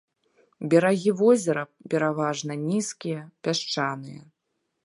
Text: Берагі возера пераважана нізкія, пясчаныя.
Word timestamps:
Берагі 0.73 1.11
возера 1.21 1.63
пераважана 1.95 2.55
нізкія, 2.65 3.21
пясчаныя. 3.47 4.21